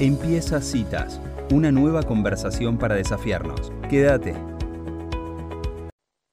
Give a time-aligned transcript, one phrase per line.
[0.00, 1.20] Empieza Citas,
[1.52, 3.70] una nueva conversación para desafiarnos.
[3.88, 4.34] Quédate.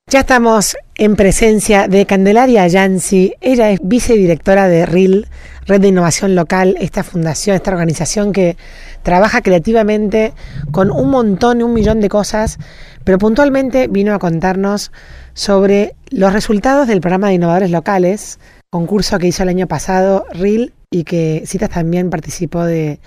[0.10, 3.36] Ya estamos en presencia de Candelaria Yancy.
[3.40, 5.28] Ella es vicedirectora de RIL,
[5.68, 8.58] Red de Innovación Local, esta fundación, esta organización que
[9.04, 10.34] trabaja creativamente
[10.72, 12.58] con un montón, un millón de cosas,
[13.04, 14.92] pero puntualmente vino a contarnos
[15.36, 18.40] sobre los resultados del programa de innovadores locales,
[18.72, 23.00] concurso que hizo el año pasado RIL y que Citas también participó de,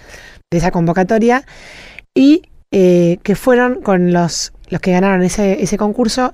[0.55, 1.45] de esa convocatoria
[2.14, 6.32] y eh, que fueron con los, los que ganaron ese, ese concurso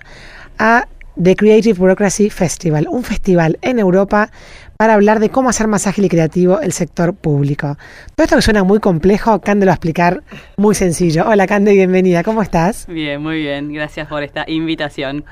[0.58, 0.86] a
[1.22, 4.30] The Creative Bureaucracy Festival, un festival en Europa
[4.78, 7.76] para hablar de cómo hacer más ágil y creativo el sector público.
[8.14, 10.22] Todo esto que suena muy complejo, Cande lo va a explicar
[10.56, 11.28] muy sencillo.
[11.28, 12.86] Hola Cande, bienvenida, ¿cómo estás?
[12.86, 15.26] Bien, muy bien, gracias por esta invitación.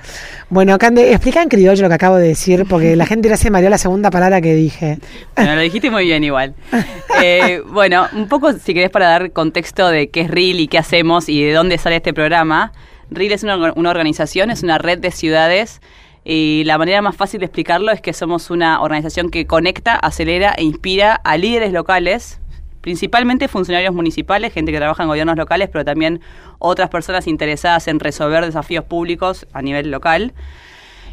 [0.51, 3.51] Bueno, Cande, explica en criollo lo que acabo de decir, porque la gente ya se
[3.51, 4.98] mareó la segunda palabra que dije.
[5.37, 6.55] Bueno, lo dijiste muy bien igual.
[7.20, 10.79] Eh, bueno, un poco si querés para dar contexto de qué es RIL y qué
[10.79, 12.70] hacemos y de dónde sale este programa.
[13.10, 15.80] RIL es una, una organización, es una red de ciudades
[16.24, 20.52] y la manera más fácil de explicarlo es que somos una organización que conecta, acelera
[20.59, 22.38] e inspira a líderes locales,
[22.82, 26.20] principalmente funcionarios municipales, gente que trabaja en gobiernos locales, pero también
[26.59, 30.34] otras personas interesadas en resolver desafíos públicos a nivel local.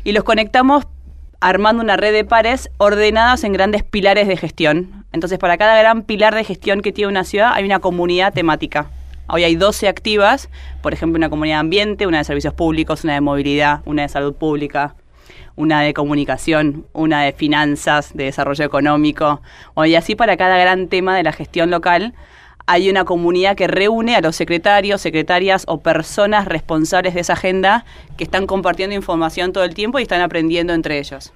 [0.03, 0.85] Y los conectamos
[1.39, 5.05] armando una red de pares ordenadas en grandes pilares de gestión.
[5.13, 8.87] Entonces, para cada gran pilar de gestión que tiene una ciudad hay una comunidad temática.
[9.27, 10.49] Hoy hay 12 activas,
[10.83, 14.09] por ejemplo, una comunidad de ambiente, una de servicios públicos, una de movilidad, una de
[14.09, 14.95] salud pública,
[15.55, 19.41] una de comunicación, una de finanzas, de desarrollo económico,
[19.83, 22.13] y así para cada gran tema de la gestión local
[22.67, 27.85] hay una comunidad que reúne a los secretarios, secretarias o personas responsables de esa agenda
[28.17, 31.31] que están compartiendo información todo el tiempo y están aprendiendo entre ellos.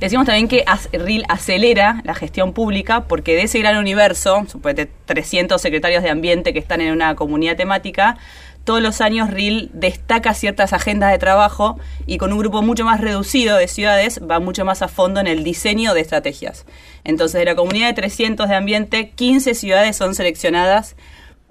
[0.00, 5.60] Decimos también que RIL acelera la gestión pública porque de ese gran universo, suponete 300
[5.60, 8.16] secretarios de ambiente que están en una comunidad temática,
[8.62, 13.00] todos los años RIL destaca ciertas agendas de trabajo y con un grupo mucho más
[13.00, 16.66] reducido de ciudades va mucho más a fondo en el diseño de estrategias.
[17.02, 20.96] Entonces, de la comunidad de 300 de ambiente, 15 ciudades son seleccionadas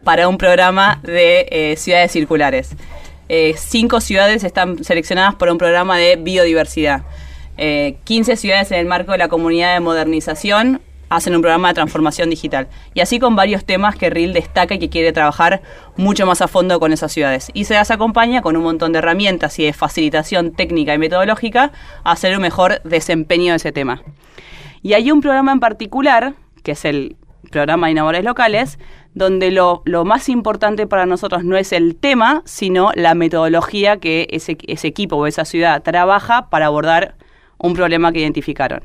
[0.04, 2.70] para un programa de eh, ciudades circulares.
[3.30, 7.02] Eh, cinco ciudades están seleccionadas para un programa de biodiversidad.
[7.58, 11.76] 15 eh, ciudades en el marco de la comunidad de modernización, hacen un programa de
[11.76, 12.68] transformación digital.
[12.94, 15.62] Y así con varios temas que RIL destaca y que quiere trabajar
[15.96, 17.50] mucho más a fondo con esas ciudades.
[17.54, 21.72] Y se las acompaña con un montón de herramientas y de facilitación técnica y metodológica
[22.04, 24.02] a hacer un mejor desempeño de ese tema.
[24.82, 27.16] Y hay un programa en particular, que es el
[27.52, 28.80] programa de innovadores locales,
[29.14, 34.28] donde lo, lo, más importante para nosotros no es el tema, sino la metodología que
[34.30, 37.16] ese, ese equipo o esa ciudad trabaja para abordar
[37.60, 38.82] un problema que identificaron.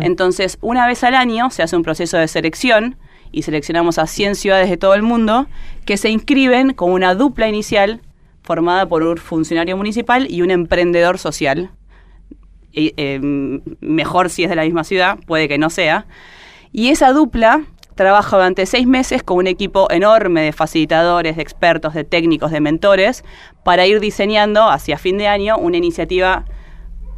[0.00, 2.96] Entonces, una vez al año se hace un proceso de selección
[3.30, 5.46] y seleccionamos a 100 ciudades de todo el mundo
[5.84, 8.00] que se inscriben con una dupla inicial
[8.42, 11.70] formada por un funcionario municipal y un emprendedor social.
[12.74, 13.18] Eh,
[13.80, 16.06] mejor si es de la misma ciudad, puede que no sea.
[16.72, 17.62] Y esa dupla
[17.94, 22.60] trabaja durante seis meses con un equipo enorme de facilitadores, de expertos, de técnicos, de
[22.60, 23.24] mentores,
[23.64, 26.44] para ir diseñando hacia fin de año una iniciativa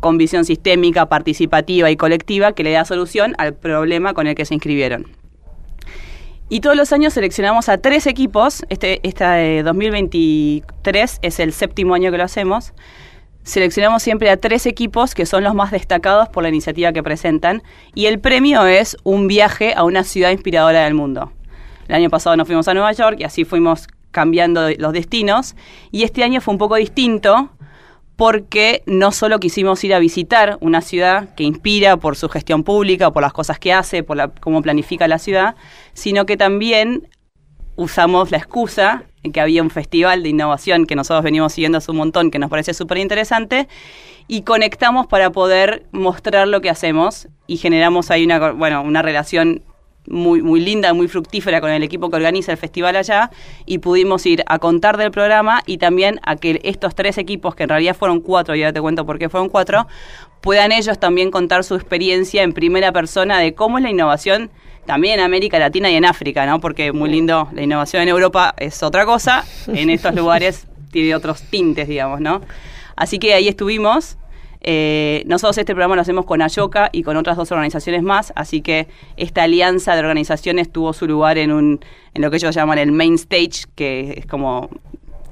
[0.04, 4.44] con visión sistémica, participativa y colectiva que le da solución al problema con el que
[4.44, 5.06] se inscribieron.
[6.50, 11.94] Y todos los años seleccionamos a tres equipos, este esta de 2023 es el séptimo
[11.94, 12.74] año que lo hacemos,
[13.44, 17.62] seleccionamos siempre a tres equipos que son los más destacados por la iniciativa que presentan
[17.94, 21.32] y el premio es un viaje a una ciudad inspiradora del mundo.
[21.88, 25.56] El año pasado nos fuimos a Nueva York y así fuimos cambiando los destinos
[25.90, 27.48] y este año fue un poco distinto
[28.16, 33.10] porque no solo quisimos ir a visitar una ciudad que inspira por su gestión pública,
[33.12, 35.56] por las cosas que hace, por cómo planifica la ciudad,
[35.94, 37.08] sino que también
[37.76, 41.90] usamos la excusa en que había un festival de innovación que nosotros venimos siguiendo hace
[41.90, 43.68] un montón, que nos parece súper interesante,
[44.28, 49.62] y conectamos para poder mostrar lo que hacemos y generamos ahí una, bueno, una relación
[50.06, 53.30] muy, muy linda, muy fructífera con el equipo que organiza el festival allá
[53.66, 57.64] y pudimos ir a contar del programa y también a que estos tres equipos, que
[57.64, 59.86] en realidad fueron cuatro, y ahora te cuento por qué fueron cuatro,
[60.40, 64.50] puedan ellos también contar su experiencia en primera persona de cómo es la innovación
[64.84, 66.60] también en América Latina y en África, ¿no?
[66.60, 71.42] Porque muy lindo, la innovación en Europa es otra cosa, en estos lugares tiene otros
[71.42, 72.42] tintes, digamos, ¿no?
[72.94, 74.18] Así que ahí estuvimos
[74.66, 78.62] eh, nosotros este programa lo hacemos con Ayoka y con otras dos organizaciones más, así
[78.62, 78.88] que
[79.18, 81.80] esta alianza de organizaciones tuvo su lugar en, un,
[82.14, 84.70] en lo que ellos llaman el main stage, que es como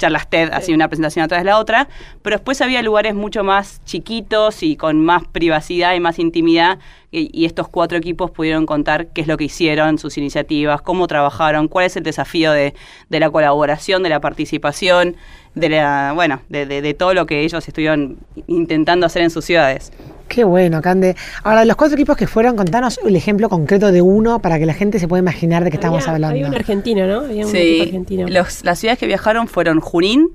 [0.03, 1.89] charlas TED, así una presentación atrás de la otra,
[2.23, 6.81] pero después había lugares mucho más chiquitos y con más privacidad y más intimidad
[7.13, 11.69] y, estos cuatro equipos pudieron contar qué es lo que hicieron, sus iniciativas, cómo trabajaron,
[11.69, 12.75] cuál es el desafío de,
[13.11, 15.17] de la colaboración, de la participación,
[15.55, 18.17] de la, bueno, de, de, todo lo que ellos estuvieron
[18.47, 19.93] intentando hacer en sus ciudades.
[20.29, 21.17] Qué bueno, Cande.
[21.43, 24.67] Ahora, de los cuatro equipos que fueron, contanos el ejemplo concreto de uno para que
[24.67, 26.37] la gente se pueda imaginar de qué estamos hablando.
[26.37, 27.21] Había un argentino, ¿no?
[27.21, 28.29] Había un sí, argentino.
[28.29, 30.31] Los, las ciudades que viajaron fueron Junín,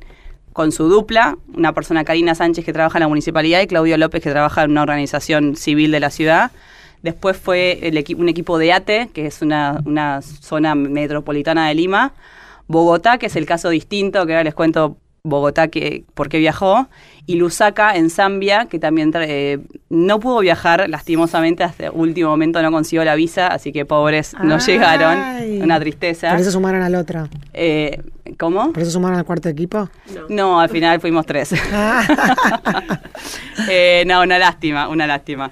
[0.54, 4.24] con su dupla, una persona Karina Sánchez que trabaja en la municipalidad y Claudio López
[4.24, 6.52] que trabaja en una organización civil de la ciudad.
[7.04, 12.14] Después fue el un equipo de ATE, que es una, una zona metropolitana de Lima.
[12.68, 16.88] Bogotá, que es el caso distinto, que ahora les cuento Bogotá que, por qué viajó,
[17.26, 19.60] y Lusaka en Zambia, que también eh,
[19.90, 24.34] no pudo viajar, lastimosamente hasta el último momento no consiguió la visa, así que pobres
[24.42, 25.20] no llegaron,
[25.62, 26.32] una tristeza.
[26.32, 27.28] ¿Por eso sumaron al otro?
[27.54, 28.02] Eh,
[28.40, 28.72] ¿Cómo?
[28.72, 29.90] ¿Por eso sumaron al cuarto equipo?
[30.30, 31.54] No, al final fuimos tres.
[31.72, 32.04] Ah.
[33.70, 35.52] Eh, no, una lástima, una lástima.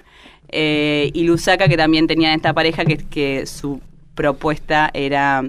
[0.51, 3.81] y Lusaka, que también tenía esta pareja que, que su
[4.13, 5.43] propuesta era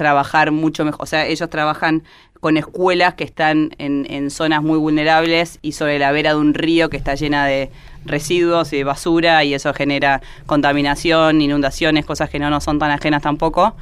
[0.00, 2.04] trabajar mucho mejor, o sea, ellos trabajan
[2.40, 6.88] con escuelas que están en, zonas muy vulnerables y sobre la vera de un río
[6.88, 7.70] que está llena de
[8.06, 12.90] residuos y de basura y eso genera contaminación, inundaciones, cosas que no nos son tan
[12.90, 13.76] ajenas tampoco.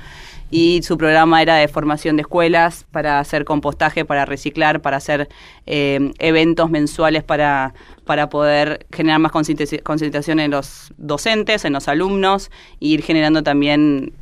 [0.50, 5.28] Y su programa era de formación de escuelas para hacer compostaje, para reciclar, para hacer
[5.66, 7.74] eh, eventos mensuales para,
[8.06, 12.50] para poder generar más concientización en los docentes, en los alumnos,
[12.80, 14.14] e ir generando también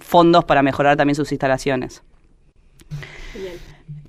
[0.00, 2.02] fondos para mejorar también sus instalaciones.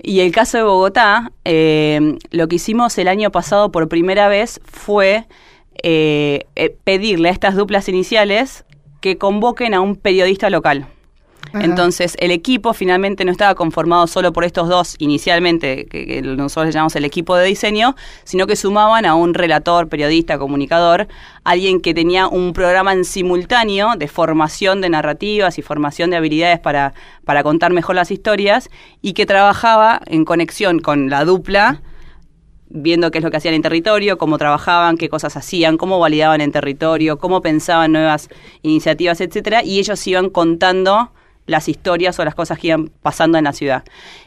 [0.01, 4.61] Y el caso de Bogotá, eh, lo que hicimos el año pasado por primera vez
[4.63, 5.25] fue
[5.83, 8.65] eh, eh, pedirle a estas duplas iniciales
[9.01, 10.87] que convoquen a un periodista local.
[11.53, 16.95] Entonces, el equipo finalmente no estaba conformado solo por estos dos inicialmente, que, nosotros llamamos
[16.95, 21.07] el equipo de diseño, sino que sumaban a un relator, periodista, comunicador,
[21.43, 26.59] alguien que tenía un programa en simultáneo de formación de narrativas y formación de habilidades
[26.59, 26.93] para,
[27.25, 28.69] para contar mejor las historias
[29.01, 31.81] y que trabajaba en conexión con la dupla
[32.69, 36.39] viendo qué es lo que hacían en territorio, cómo trabajaban, qué cosas hacían, cómo validaban
[36.41, 38.29] en territorio, cómo pensaban nuevas
[38.61, 41.11] iniciativas, etcétera, y ellos iban contando
[41.49, 43.83] las historias o las cosas que iban pasando en la ciudad.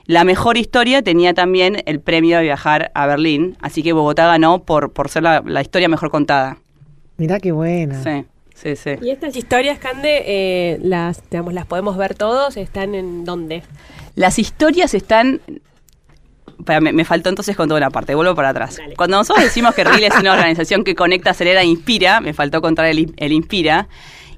[0.06, 4.64] La mejor historia tenía también el premio de viajar a Berlín, así que Bogotá ganó
[4.64, 6.58] por, por ser la, historia mejor contada.
[7.16, 8.02] Mirá qué buena.
[8.02, 8.24] Sí.
[8.54, 8.90] Sí, sí.
[9.02, 13.62] Y estas historias, Cande, eh, las, digamos, las podemos ver todos, ¿están en dónde?
[14.14, 15.40] Las historias están
[16.80, 18.78] me, faltó entonces con toda una parte, vuelvo para atrás.
[18.96, 22.60] Cuando nosotros decimos que RIL es una organización que conecta, acelera e inspira, me faltó
[22.60, 23.88] contar el, el inspira.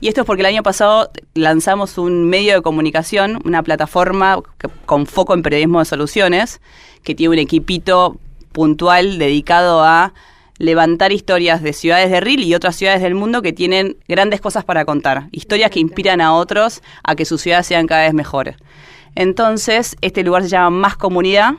[0.04, 4.38] Y esto es porque el año pasado lanzamos un medio de comunicación, una plataforma
[4.84, 6.60] con foco en periodismo de soluciones,
[7.02, 8.18] que tiene un equipito
[8.52, 10.12] puntual dedicado a
[10.58, 14.62] levantar historias de ciudades de RIL y otras ciudades del mundo que tienen grandes cosas
[14.62, 18.56] para contar, historias que inspiran a otros a que sus ciudades sean cada vez mejores.
[19.14, 21.54] Entonces, este lugar se llama Más Comunidad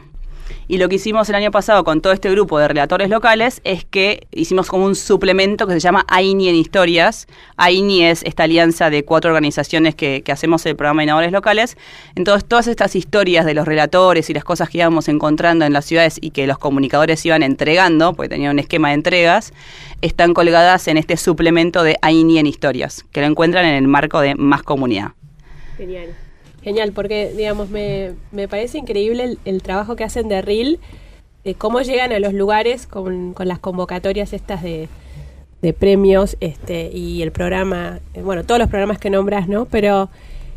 [0.67, 3.85] y lo que hicimos el año pasado con todo este grupo de relatores locales es
[3.85, 7.27] que hicimos como un suplemento que se llama AINI en Historias.
[7.57, 11.77] AINI es esta alianza de cuatro organizaciones que, hacemos el programa Innovadores Locales.
[12.15, 15.85] Entonces, todas estas historias de los relatores y las cosas que íbamos encontrando en las
[15.85, 19.53] ciudades y que los comunicadores iban entregando, porque tenían un esquema de entregas,
[20.01, 24.19] están colgadas en este suplemento de AINI en Historias, que lo encuentran en el marco
[24.19, 25.11] de Más Comunidad.
[25.77, 26.24] Genial.
[26.65, 30.79] Genial, porque digamos, me, me parece increíble el, trabajo que hacen de RIL,
[31.43, 34.89] de cómo llegan a los lugares con, con las convocatorias estas de,
[35.61, 39.65] de, premios este, y el programa, eh, bueno, todos los programas que nombras, ¿no?
[39.65, 40.09] Pero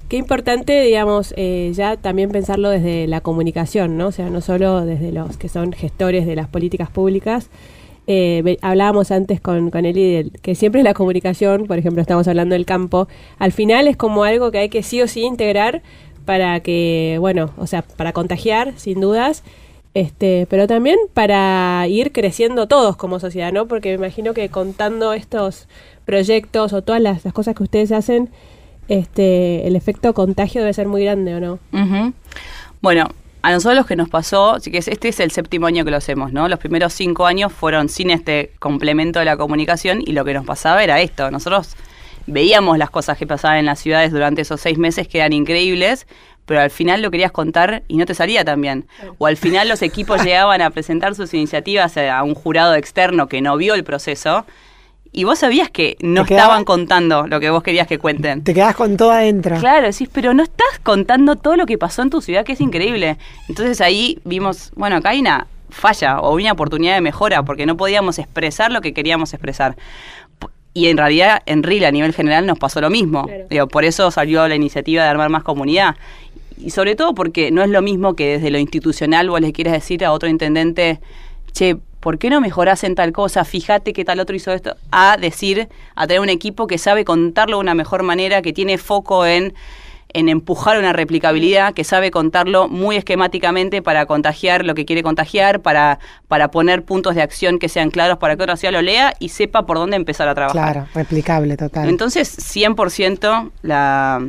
[0.08, 4.06] qué importante, digamos, eh, ya también pensarlo desde la comunicación, ¿no?
[4.06, 7.50] O sea, no solo desde los que son gestores de las políticas públicas,
[8.10, 12.64] eh, hablábamos antes con, con Eli que siempre la comunicación, por ejemplo, estamos hablando del
[12.64, 13.06] campo,
[13.38, 15.82] al final es como algo que hay que sí o sí integrar
[16.28, 19.42] para que, bueno, o sea, para contagiar, sin dudas,
[19.94, 23.66] este, pero también para ir creciendo todos como sociedad, ¿no?
[23.66, 25.68] Porque me imagino que contando estos
[26.04, 28.28] proyectos o todas las, cosas que ustedes hacen,
[28.88, 31.58] este, el efecto contagio debe ser muy grande, ¿o no?
[32.82, 33.08] Bueno,
[33.40, 35.96] a nosotros lo que nos pasó, así que este es el séptimo año que lo
[35.96, 36.46] hacemos, ¿no?
[36.46, 40.44] Los primeros cinco años fueron sin este complemento de la comunicación y lo que nos
[40.44, 41.30] pasaba era esto.
[41.30, 41.74] Nosotros
[42.28, 46.06] veíamos las cosas que pasaban en las ciudades durante esos seis meses que eran increíbles,
[46.46, 48.86] pero al final lo querías contar y no te salía tan bien.
[49.18, 53.40] O al final los equipos llegaban a presentar sus iniciativas a un jurado externo que
[53.40, 54.46] no vio el proceso
[55.10, 58.44] y vos sabías que no quedaba- estaban contando lo que vos querías que cuenten.
[58.44, 59.58] Te quedas con todo adentro.
[59.58, 62.60] Claro, decís, pero no estás contando todo lo que pasó en tu ciudad, que es
[62.60, 63.16] increíble.
[63.48, 67.76] Entonces ahí vimos, bueno, acá hay una falla o una oportunidad de mejora, porque no
[67.76, 69.76] podíamos expresar lo que queríamos expresar.
[70.78, 73.24] Y en realidad, en RIL a nivel general nos pasó lo mismo.
[73.24, 73.46] Claro.
[73.50, 75.96] Digo, por eso salió la iniciativa de armar más comunidad.
[76.56, 79.72] Y sobre todo porque no es lo mismo que desde lo institucional vos le quieras
[79.72, 81.00] decir a otro intendente,
[81.50, 83.44] che, ¿por qué no mejorás en tal cosa?
[83.44, 84.76] Fíjate que tal otro hizo esto.
[84.92, 88.78] A decir, a tener un equipo que sabe contarlo de una mejor manera, que tiene
[88.78, 89.54] foco en,
[90.12, 95.60] en empujar una replicabilidad, que sabe contarlo muy esquemáticamente para contagiar lo que quiere contagiar,
[95.60, 95.98] para,
[96.28, 99.28] para poner puntos de acción que sean claros para que otra ciudad lo lea y
[99.30, 100.72] sepa por dónde empezar a trabajar.
[100.72, 101.88] Claro, replicable, total.
[101.88, 104.22] Entonces, 100% la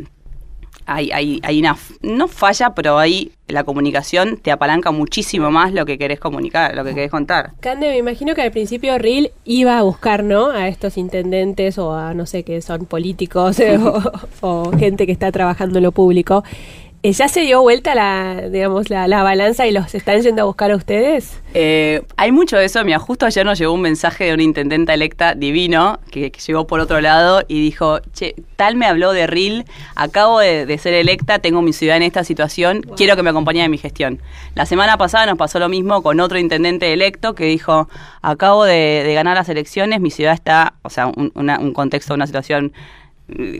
[0.89, 5.86] hay, hay, hay una no falla, pero ahí la comunicación te apalanca muchísimo más lo
[5.86, 7.51] que querés comunicar, lo que querés contar.
[7.60, 10.50] Cande, me imagino que al principio Ril iba a buscar, ¿no?
[10.50, 13.58] A estos intendentes o a, no sé, que son políticos
[14.41, 16.43] o gente que está trabajando en lo público.
[17.01, 20.46] Eh, ¿Ya se dio vuelta la, digamos, la, la balanza y los están yendo a
[20.46, 21.39] buscar a ustedes?
[21.53, 22.84] Eh, hay mucho de eso.
[22.84, 26.68] Mira, justo ayer nos llegó un mensaje de una intendenta electa divino que, que llegó
[26.68, 29.63] por otro lado y dijo, che, tal me habló de RIL,
[29.96, 33.63] acabo de, de ser electa, tengo mi ciudad en esta situación, quiero que me acompañe
[33.63, 34.20] en mi gestión.
[34.56, 37.88] La semana pasada nos pasó lo mismo con otro intendente electo que dijo,
[38.22, 42.13] acabo de, de ganar las elecciones, mi ciudad está, o sea, un, una- un contexto,
[42.13, 42.74] una situación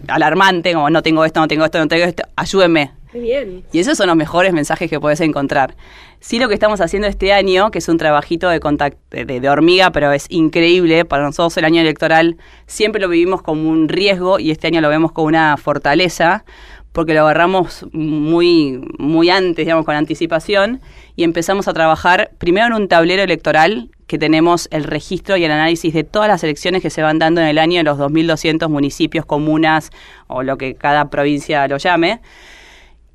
[0.07, 3.63] alarmante, como no tengo esto, no tengo esto, no tengo esto, ayúdenme, Qué bien.
[3.71, 5.75] y esos son los mejores mensajes que puedes encontrar.
[6.19, 9.49] Sí, lo que estamos haciendo este año, que es un trabajito de, contact- de, de
[9.49, 11.05] hormiga, pero es increíble.
[11.05, 12.35] Para nosotros el año electoral
[12.67, 16.43] siempre lo vivimos como un riesgo y este año lo vemos como una fortaleza,
[16.91, 20.81] porque lo agarramos muy, muy antes, digamos, con anticipación,
[21.15, 25.51] y empezamos a trabajar primero en un tablero electoral que tenemos el registro y el
[25.51, 28.68] análisis de todas las elecciones que se van dando en el año en los 2.200
[28.68, 29.92] municipios, comunas
[30.28, 32.20] o lo que cada provincia lo llame.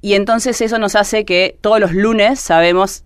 [0.01, 3.03] Y entonces eso nos hace que todos los lunes sabemos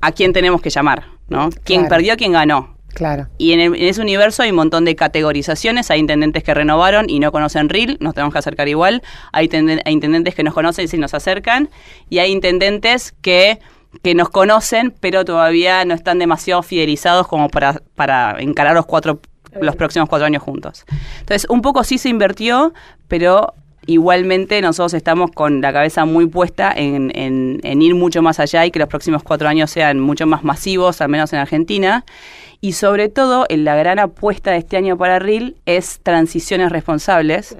[0.00, 1.50] a quién tenemos que llamar, ¿no?
[1.64, 1.94] Quién Claro.
[1.94, 2.74] perdió, quién ganó.
[2.94, 3.28] Claro.
[3.38, 5.90] Y en, el- en ese universo hay un montón de categorizaciones.
[5.90, 9.02] Hay intendentes que renovaron y no conocen RIL, nos tenemos que acercar igual.
[9.32, 11.70] Hay, hay intendentes que nos conocen y sí nos acercan.
[12.10, 13.58] Y hay intendentes que,
[14.02, 19.20] que nos conocen, pero todavía no están demasiado fidelizados como para, para encarar los, cuatro,
[19.60, 20.84] los próximos cuatro años juntos.
[21.20, 22.72] Entonces, un poco sí se invirtió,
[23.08, 23.54] pero
[23.86, 28.64] igualmente nosotros estamos con la cabeza muy puesta en, en- en ir mucho más allá
[28.64, 32.04] y que los próximos cuatro años sean mucho más masivos, al menos en Argentina.
[32.62, 37.58] Y sobre todo, en la gran apuesta de este año para RIL es transiciones responsables,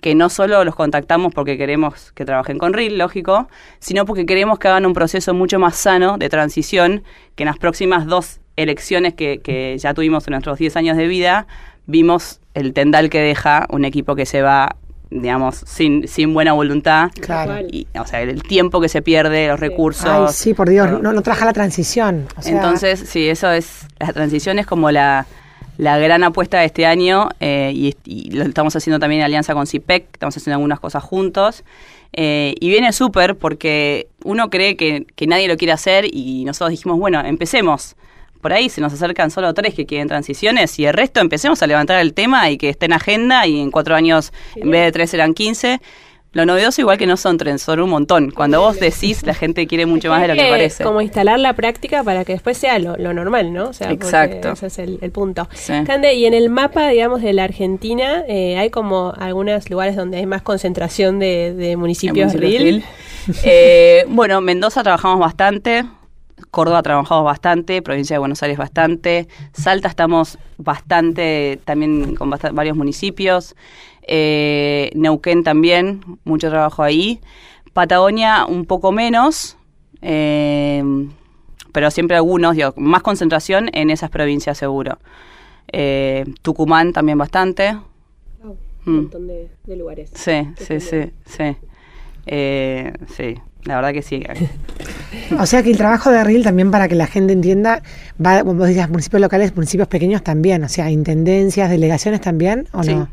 [0.00, 4.58] que no solo los contactamos porque queremos que trabajen con RIL, lógico, sino porque queremos
[4.58, 7.02] que hagan un proceso mucho más sano de transición,
[7.34, 11.06] que en las próximas dos elecciones que, que ya tuvimos en nuestros 10 años de
[11.06, 11.46] vida,
[11.86, 14.76] vimos el tendal que deja un equipo que se va,
[15.10, 17.10] digamos, sin, sin buena voluntad.
[17.20, 17.58] Claro.
[17.70, 20.06] Y, o sea, el tiempo que se pierde, los recursos.
[20.06, 22.26] Ay, sí, por Dios, no, no trabaja la transición.
[22.36, 25.26] O sea, Entonces, sí, eso es, la transición es como la,
[25.80, 29.54] la gran apuesta de este año eh, y, y lo estamos haciendo también en alianza
[29.54, 31.64] con CIPEC, estamos haciendo algunas cosas juntos.
[32.12, 36.70] eh, y viene súper porque uno cree que, que nadie lo quiere hacer y nosotros
[36.70, 37.96] dijimos, bueno, empecemos.
[38.42, 41.66] Por ahí se nos acercan solo tres que quieren transiciones y el resto empecemos a
[41.66, 44.92] levantar el tema y que esté en agenda y en cuatro años en vez de
[44.92, 45.80] tres serán 15.
[46.32, 48.30] Lo novedoso igual que no son tres, son un montón.
[48.30, 50.84] Cuando vos decís, la gente quiere mucho más de lo que parece.
[50.84, 53.70] Como instalar la práctica para que después sea lo, lo normal, ¿no?
[53.70, 54.52] O sea, porque Exacto.
[54.52, 55.48] Ese es el, el punto.
[55.52, 55.72] Sí.
[55.84, 60.18] Cande, y en el mapa, digamos, de la Argentina, eh, hay como algunos lugares donde
[60.18, 62.84] hay más concentración de, de municipios En RIL.
[63.44, 65.84] Eh, bueno, Mendoza trabajamos bastante,
[66.50, 72.76] Córdoba trabajamos bastante, provincia de Buenos Aires bastante, Salta estamos bastante, también con bast- varios
[72.76, 73.54] municipios,
[74.02, 77.20] eh, Neuquén también, mucho trabajo ahí,
[77.72, 79.56] Patagonia un poco menos,
[80.02, 80.82] eh,
[81.72, 84.98] pero siempre algunos, digo, más concentración en esas provincias seguro.
[85.72, 87.78] Eh, Tucumán también bastante.
[88.44, 88.88] Oh, Mm.
[88.90, 90.10] un montón de, de lugares.
[90.14, 91.56] Sí, sí, sí, sí.
[93.16, 94.22] Sí, la verdad que sí.
[95.38, 97.82] O sea que el trabajo de RIL también para que la gente entienda,
[98.24, 102.82] va, como vos decías, municipios locales, municipios pequeños también, o sea, intendencias, delegaciones también, ¿o
[102.82, 102.94] Sí.
[102.94, 103.08] no?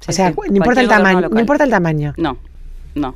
[0.00, 1.40] Sí, o sea, sí, no importa el tamaño, no local.
[1.40, 2.14] importa el tamaño.
[2.18, 2.36] No,
[2.94, 3.14] no.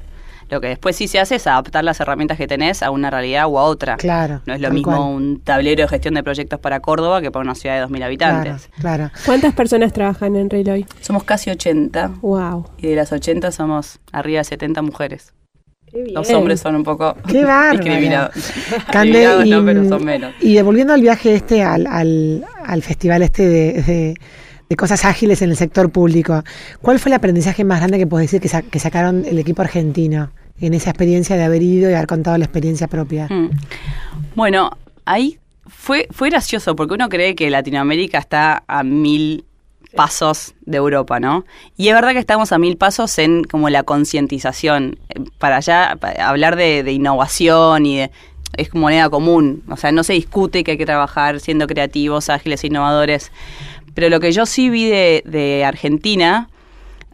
[0.49, 3.46] Lo que después sí se hace es adaptar las herramientas que tenés a una realidad
[3.46, 3.96] u a otra.
[3.99, 4.40] Claro.
[4.46, 5.14] No es lo mismo cual.
[5.14, 8.68] un tablero de gestión de proyectos para Córdoba que para una ciudad de 2.000 habitantes.
[8.80, 9.10] Claro, claro.
[9.26, 10.87] ¿Cuántas personas trabajan en RIL hoy?
[11.02, 12.66] Somos casi 80 Wow.
[12.78, 15.32] y de las 80 somos arriba de 70 mujeres.
[15.92, 18.35] Los hombres son un poco Qué discriminados.
[18.35, 20.32] Discriminados y, no, pero son menos.
[20.40, 24.14] y devolviendo al viaje este, al, al, al festival este de, de,
[24.68, 26.42] de cosas ágiles en el sector público.
[26.80, 29.62] ¿Cuál fue el aprendizaje más grande que puedes decir que, sa- que sacaron el equipo
[29.62, 30.30] argentino
[30.61, 33.26] en esa experiencia de haber ido y haber contado la experiencia propia?
[33.28, 33.50] Mm.
[34.37, 34.70] Bueno,
[35.04, 39.44] ahí fue, fue gracioso porque uno cree que Latinoamérica está a mil
[39.94, 41.44] pasos de Europa, ¿no?
[41.76, 44.99] Y es verdad que estamos a mil pasos en como la concientización.
[45.09, 48.11] Eh, Para allá, hablar de, de innovación y de,
[48.56, 49.62] es moneda común.
[49.68, 53.32] O sea, no se discute que hay que trabajar siendo creativos, ágiles, innovadores.
[53.94, 56.49] Pero lo que yo sí vi de, de Argentina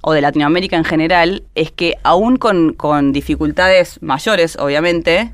[0.02, 5.32] o de Latinoamérica en general es que aún con, con dificultades mayores, obviamente,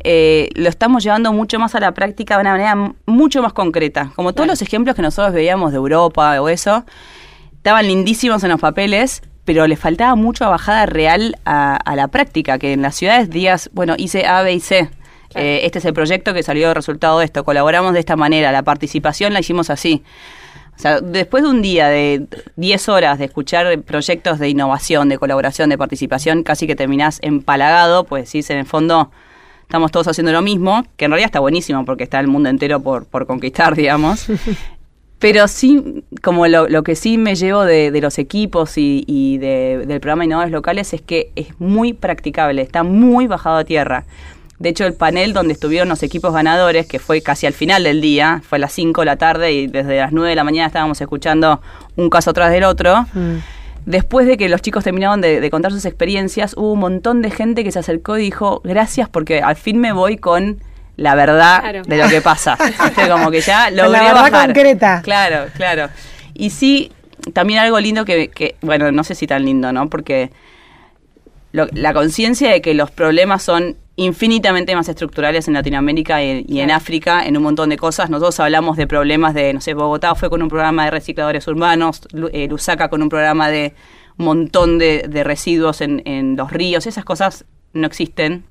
[0.00, 4.12] eh, lo estamos llevando mucho más a la práctica de una manera mucho más concreta.
[4.16, 6.84] Como todos los ejemplos que nosotros veíamos de Europa o eso,
[7.52, 12.58] estaban lindísimos en los papeles, pero le faltaba mucha bajada real a, a la práctica,
[12.58, 14.90] que en las ciudades digas, bueno, hice A, B y C.
[15.34, 18.62] Eh, este es el proyecto que salió resultado de esto, colaboramos de esta manera, la
[18.62, 20.02] participación la hicimos así.
[20.76, 22.26] O sea, después de un día de
[22.56, 28.04] 10 horas de escuchar proyectos de innovación, de colaboración, de participación, casi que terminás empalagado,
[28.04, 29.10] pues sí, en el fondo
[29.66, 32.80] estamos todos haciendo lo mismo, que en realidad está buenísimo porque está el mundo entero
[32.80, 34.26] por, por conquistar, digamos.
[35.18, 39.38] Pero sí, como lo, lo que sí me llevo de, de los equipos y, y
[39.38, 44.04] de- del programa Innovadores Locales es que es muy practicable, está muy bajado a tierra.
[44.58, 48.00] De hecho, el panel donde estuvieron los equipos ganadores, que fue casi al final del
[48.00, 50.66] día, fue a las 5 de la tarde y desde las 9 de la mañana
[50.66, 51.60] estábamos escuchando
[51.96, 53.02] un caso tras del otro.
[53.14, 53.36] Mm.
[53.86, 57.30] Después de que los chicos terminaron de, de contar sus experiencias, hubo un montón de
[57.30, 60.58] gente que se acercó y dijo, gracias porque al fin me voy con
[60.96, 61.82] la verdad Claro.
[61.86, 62.58] de lo que pasa.
[63.10, 64.46] Como que ya Con la logré verdad bajar.
[64.48, 65.00] concreta.
[65.02, 65.88] Claro, claro.
[66.34, 66.90] Y sí,
[67.32, 69.88] también algo lindo que, que bueno, no sé si tan lindo, ¿no?
[69.88, 70.30] Porque
[71.52, 76.60] lo- la conciencia de que los problemas son infinitamente más estructurales en Latinoamérica y, y
[76.60, 76.70] en.
[76.70, 78.10] África, en un montón de cosas.
[78.10, 82.02] Nosotros hablamos de problemas de, no sé, Bogotá fue con un programa de recicladores urbanos,
[82.32, 83.74] eh, Lusaka con un programa de
[84.18, 88.44] un montón de, de residuos en, en los ríos, esas cosas no existen.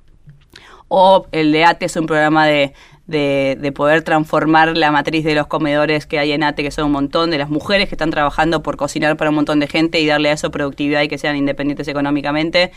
[0.98, 2.72] O el de ATE es un programa de,
[3.06, 6.86] de, de poder transformar la matriz de los comedores que hay en ATE, que son
[6.86, 10.00] un montón, de las mujeres que están trabajando por cocinar para un montón de gente
[10.00, 12.72] y darle a eso productividad y que sean independientes económicamente.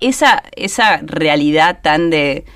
[0.00, 2.46] Esa, esa realidad tan de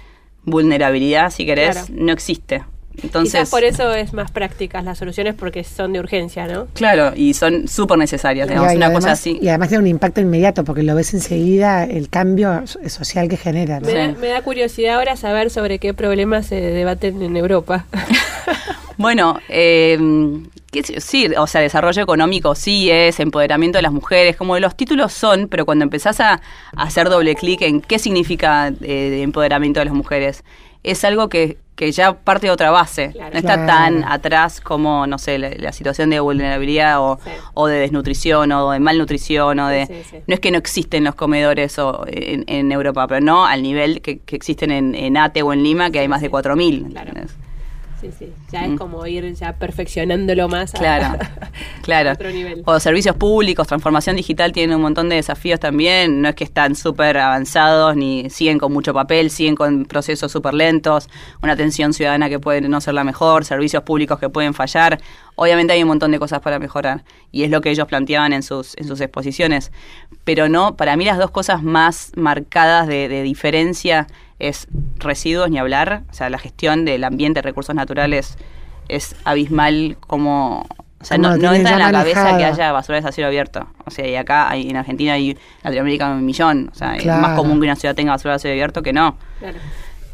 [0.44, 1.88] vulnerabilidad, si querés, Claro.
[1.90, 2.64] no existe.
[3.02, 6.66] Entonces, Quizás por eso es más prácticas las soluciones porque son de urgencia, ¿no?
[6.74, 9.38] claro, y son súper necesarias, digamos, Y una además- cosa así.
[9.40, 13.36] Y además tiene un impacto inmediato porque lo ves enseguida el cambio so- social que
[13.36, 13.80] genera.
[13.80, 13.86] ¿no?
[13.86, 17.86] Me, da, me da curiosidad ahora saber sobre qué problemas se debaten en Europa.
[18.98, 19.98] Bueno, eh,
[20.98, 25.48] sí, o sea, desarrollo económico sí es, empoderamiento de las mujeres, como los títulos son,
[25.48, 26.34] pero cuando empezás a,
[26.76, 30.44] a hacer doble clic en qué significa eh, empoderamiento de las mujeres,
[30.82, 33.30] es algo que, que ya parte de otra base, Claro.
[33.32, 33.66] no está Claro.
[33.66, 37.30] tan atrás como, no sé, la, la situación de vulnerabilidad o, Sí.
[37.54, 39.86] o de desnutrición o de malnutrición o de...
[39.86, 40.16] sí, sí.
[40.26, 44.00] No es que no existen los comedores o en, en Europa, pero no al nivel
[44.02, 46.90] que, que existen en, en ATE o en Lima, que hay más de 4.000.
[46.90, 47.08] Claro.
[47.10, 47.36] ¿entendés?
[48.02, 48.32] Sí, sí.
[48.50, 48.72] Ya Mm.
[48.74, 51.18] es como ir ya perfeccionándolo más a, Claro,
[51.82, 52.10] claro.
[52.10, 52.62] a otro nivel.
[52.66, 56.20] O servicios públicos, transformación digital tienen un montón de desafíos también.
[56.20, 60.52] No es que están súper avanzados ni siguen con mucho papel, siguen con procesos súper
[60.54, 61.08] lentos,
[61.42, 65.00] una atención ciudadana que puede no ser la mejor, servicios públicos que pueden fallar.
[65.36, 68.42] Obviamente hay un montón de cosas para mejorar y es lo que ellos planteaban en
[68.42, 69.70] sus, en sus exposiciones.
[70.24, 74.08] Pero no, para mí las dos cosas más marcadas de, de diferencia
[74.42, 74.66] es
[74.98, 78.36] residuos ni hablar, o sea, la gestión del ambiente, recursos naturales
[78.88, 80.66] es abismal como...
[81.00, 83.66] O sea, Como no, entra en la cabeza que haya basuras a cielo abierto.
[83.86, 86.70] O sea, y acá hay, en Argentina y Latinoamérica un millón.
[86.70, 89.16] O sea, es más común que una ciudad tenga basura a cielo abierto que no.
[89.40, 89.58] Claro.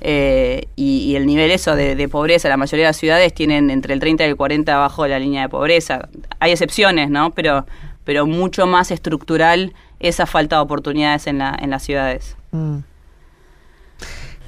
[0.00, 3.68] Eh, y, y el nivel eso de, de pobreza, la mayoría de las ciudades tienen
[3.68, 6.08] entre el 30 y el 40 abajo de la línea de pobreza.
[6.40, 7.32] Hay excepciones, ¿no?
[7.32, 7.66] Pero,
[8.04, 12.36] pero mucho más estructural esa falta de oportunidades en, la, en las ciudades.
[12.52, 12.78] Mm.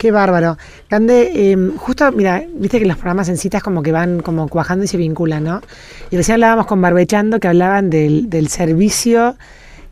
[0.00, 0.56] Qué bárbaro.
[0.88, 4.86] Cande, eh, justo, mira, viste que los programas en citas como que van como cuajando
[4.86, 5.60] y se vinculan, ¿no?
[6.10, 9.36] Y recién hablábamos con Barbechando que hablaban del, del servicio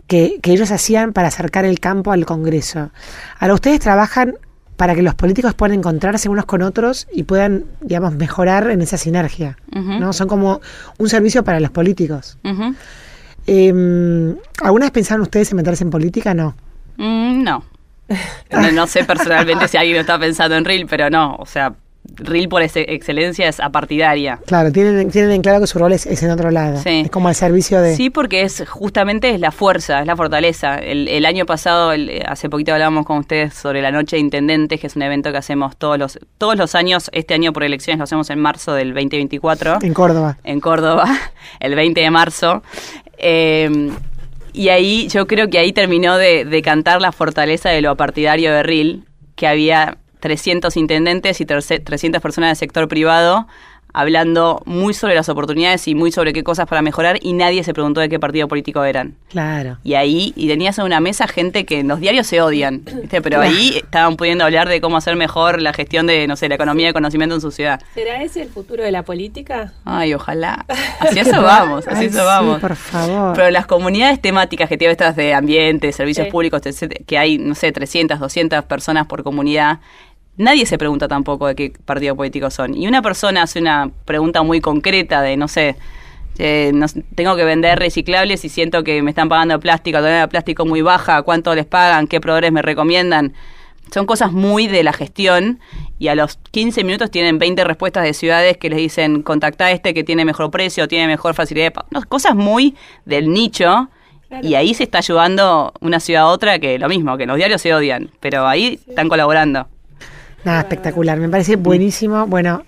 [0.06, 2.90] que, que ellos hacían para acercar el campo al Congreso.
[3.38, 4.36] Ahora, ustedes trabajan
[4.78, 8.96] para que los políticos puedan encontrarse unos con otros y puedan, digamos, mejorar en esa
[8.96, 9.58] sinergia.
[9.70, 10.14] ¿no?
[10.14, 10.62] Son como
[10.96, 12.38] un servicio para los políticos.
[13.46, 16.32] Eh, ¿Alguna vez pensaron ustedes en meterse en política?
[16.32, 16.54] No.
[16.96, 17.62] Mm, no.
[18.72, 18.86] No.
[18.86, 21.36] sé personalmente si alguien está pensando en Reel, pero no.
[21.38, 21.74] O sea,
[22.20, 24.38] RIL por excelencia es apartidaria.
[24.46, 26.78] Claro, tienen, tienen en claro que su rol es, es en otro lado.
[26.82, 27.02] Sí.
[27.04, 27.94] Es como al servicio de...
[27.96, 30.76] Sí, porque es justamente es la fuerza, es la fortaleza.
[30.76, 34.80] El, el año pasado, el- hace poquito hablábamos con ustedes sobre la Noche de Intendentes,
[34.80, 37.10] que es un evento que hacemos todos los, todos los años.
[37.12, 40.38] Este año por elecciones lo hacemos en marzo del 2024 En Córdoba.
[40.44, 41.04] en Córdoba,
[41.60, 42.62] el 20 de marzo.
[43.18, 43.90] Eh,
[44.52, 48.52] y ahí yo creo que ahí terminó de, de cantar la fortaleza de lo partidario
[48.52, 49.04] de RIL,
[49.36, 53.46] que había 300 intendentes y terce- 300 personas del sector privado
[53.92, 57.72] hablando muy sobre las oportunidades y muy sobre qué cosas para mejorar y nadie se
[57.74, 59.16] preguntó de qué partido político eran.
[59.28, 59.78] Claro.
[59.84, 63.20] Y ahí, y tenías en una mesa gente que en los diarios se odian, ¿viste?
[63.22, 66.54] pero ahí estaban pudiendo hablar de cómo hacer mejor la gestión de, no sé, la
[66.56, 67.80] economía de conocimiento en su ciudad.
[67.94, 69.72] ¿Será ese el futuro de la política?
[69.84, 70.64] Ay, ojalá.
[71.00, 72.60] Hacia eso vamos, hacia Ay, eso sí, vamos.
[72.60, 73.34] por favor.
[73.36, 76.30] Pero las comunidades temáticas que tiene estas de ambiente, servicios Sí.
[76.30, 76.60] públicos,
[77.06, 79.80] que hay, no sé, 300, 200 personas por comunidad,
[80.38, 82.74] nadie se pregunta tampoco de qué partido político son.
[82.74, 85.76] Y una persona hace una pregunta muy concreta de, no sé,
[86.38, 90.28] eh, no tengo que vender reciclables y siento que me están pagando plástico, la de
[90.28, 93.34] plástico muy baja, cuánto les pagan, qué proveedores me recomiendan.
[93.92, 95.60] Son cosas muy de la gestión
[95.98, 99.70] y a los 15 minutos tienen 20 respuestas de ciudades que les dicen contacta a
[99.72, 101.88] este que tiene mejor precio, tiene mejor facilidad de pago.
[101.90, 103.88] No, cosas muy del nicho
[104.28, 104.46] Claro.
[104.46, 107.62] y ahí se está ayudando una ciudad a otra que lo mismo, que los diarios
[107.62, 109.68] se odian, pero ahí están colaborando.
[110.44, 111.18] Nada, espectacular.
[111.18, 112.26] Me parece buenísimo.
[112.26, 112.62] Bueno,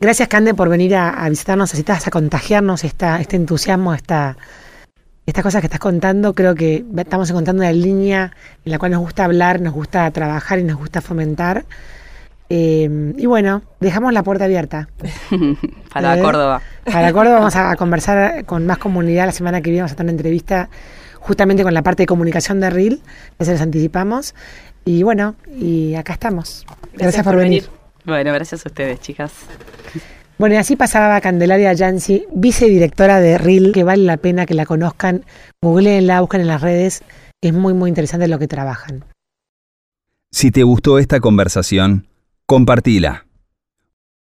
[0.00, 4.36] gracias, Cande, por venir a, a visitarnos, así estás a contagiarnos esta, este entusiasmo, esta,
[5.26, 6.34] estas cosas que estás contando.
[6.34, 8.32] Creo que estamos encontrando una línea
[8.64, 11.64] en la cual nos gusta hablar, nos gusta trabajar y nos gusta fomentar.
[12.50, 14.88] Eh, y bueno, dejamos la puerta abierta.
[15.92, 16.22] Para ¿Eh?
[16.22, 16.62] Córdoba.
[16.84, 19.82] Para Córdoba vamos a, a conversar con más comunidad la semana que viene.
[19.82, 20.68] Vamos a tener una entrevista
[21.24, 23.02] justamente con la parte de comunicación de RIL,
[23.38, 24.34] ya se los anticipamos.
[24.84, 26.66] Y bueno, y acá estamos.
[26.92, 27.64] Gracias, por venir.
[28.04, 29.32] Bueno, gracias a ustedes, chicas.
[30.36, 34.66] Bueno, y así pasaba Candelaria Yancy, vicedirectora de RIL, que vale la pena que la
[34.66, 35.24] conozcan.
[35.62, 37.02] Googleenla, busquen en las redes.
[37.40, 39.04] Es muy, muy interesante lo que trabajan.
[40.30, 42.08] Si te gustó esta conversación,
[42.46, 43.26] compartila.